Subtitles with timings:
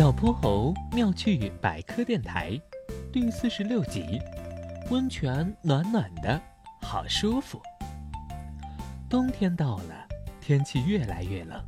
[0.00, 2.58] 小泼猴妙趣百科电台，
[3.12, 4.18] 第四十六集：
[4.90, 6.40] 温泉暖暖的，
[6.80, 7.60] 好舒服。
[9.10, 10.08] 冬天到了，
[10.40, 11.62] 天气越来越冷，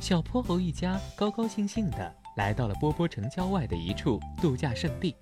[0.00, 5.16] 小泼猴一家高高兴兴地来到了波波城郊外的一处度假胜地。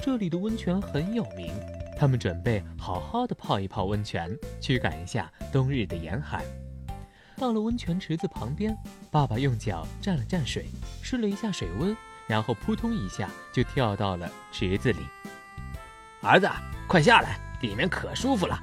[0.00, 1.52] 这里的温泉很有名，
[1.96, 6.42] 他们准备好好的泡一泡温泉，驱赶一下冬日的严寒。
[7.38, 8.76] 到了温泉池子旁边，
[9.10, 10.66] 爸爸用脚蘸了蘸水，
[11.02, 15.00] 试了一下水温，然后扑通一下就跳到了池子里。
[16.22, 16.48] 儿子，
[16.88, 18.58] 快下来，里面可舒服了。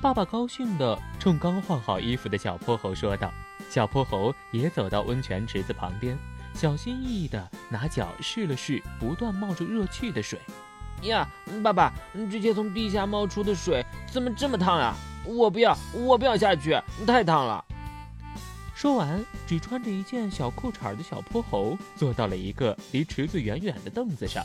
[0.00, 3.32] 爸爸高兴地冲刚换好衣服的小泼猴说道。
[3.70, 6.18] 小泼猴也走到温泉池子旁边，
[6.54, 10.38] 小心翼翼地拿脚试了试不断冒着热气的水。
[11.02, 11.28] 呀，
[11.62, 11.92] 爸爸，
[12.30, 14.94] 这些从地下冒出的水怎么这么烫啊？
[15.26, 17.64] 我不要，我不要下去，太烫了。
[18.74, 24.44] 说完，只穿着一件小裤衩的小泼猴坐到了一个离池子远远的凳子上。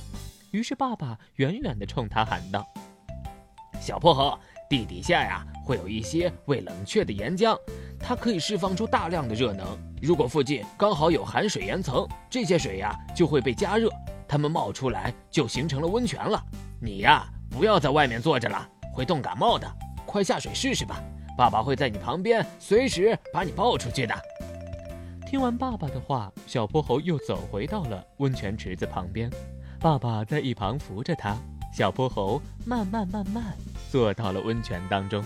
[0.52, 2.66] 于是，爸爸远远地冲他喊道
[3.82, 4.38] ：“小泼猴，
[4.70, 7.58] 地底下呀会有一些未冷却的岩浆，
[8.00, 9.78] 它可以释放出大量的热能。
[10.00, 13.90] 如果附近刚好有含水岩层，这些水呀就会被加热，
[14.28, 16.42] 它们冒出来就形成了温泉了。
[16.80, 19.68] 你呀，不要在外面坐着了，会冻感冒的。
[20.06, 21.02] 快下水试试吧。”
[21.40, 24.14] 爸爸会在你旁边，随时把你抱出去的。
[25.26, 29.32] 听完爸爸的话，小泼猴又走回到了温泉池子旁边。
[29.80, 31.38] 爸爸在一旁扶着他，
[31.74, 33.56] 小泼猴慢慢慢慢
[33.90, 35.24] 坐到了温泉当中。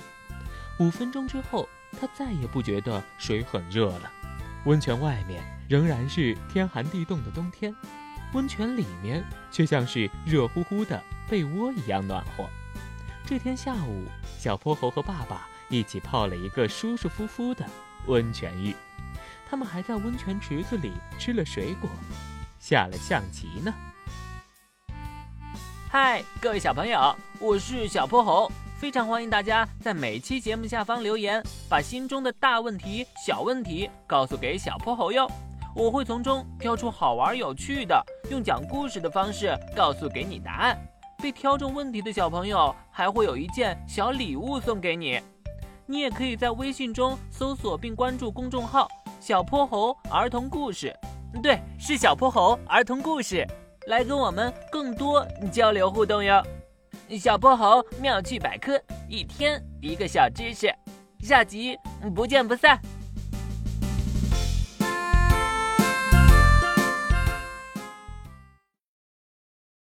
[0.79, 1.67] 五分钟之后，
[1.99, 4.11] 他再也不觉得水很热了。
[4.65, 7.75] 温泉外面仍然是天寒地冻的冬天，
[8.35, 12.47] 温泉里面却像是热乎乎的被窝一样暖和。
[13.25, 14.03] 这天下午，
[14.37, 15.47] 小泼猴和爸爸。
[15.73, 17.65] 一起泡了一个舒舒服服的
[18.05, 18.75] 温泉浴，
[19.49, 21.89] 他们还在温泉池子里吃了水果，
[22.59, 23.73] 下了象棋呢。
[25.89, 35.27] 嗨，各位小朋友，我是小泼猴，非常欢迎大家在每期节目下方留言，把心中的大问题、小问题告诉给小泼猴哟，
[35.75, 40.79] 我会从中挑出好玩有趣的，用讲故事的方式告诉给你答案。
[41.17, 45.19] 被挑中问题的小朋友还会有一件小礼物送给你。
[45.85, 48.87] 你也可以在微信中搜索并关注公众号
[49.19, 50.95] “小泼猴儿童故事”，
[51.43, 53.45] 对，是小泼猴儿童故事，
[53.87, 56.41] 来跟我们更多交流互动哟。
[57.19, 60.73] 小泼猴妙趣百科，一天一个小知识，
[61.19, 61.77] 下集
[62.15, 62.79] 不见不散。